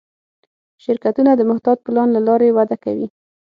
شرکتونه 0.83 1.31
د 1.35 1.41
محتاط 1.49 1.77
پلان 1.85 2.07
له 2.15 2.21
لارې 2.27 2.49
وده 2.57 2.75
کوي. 2.83 3.07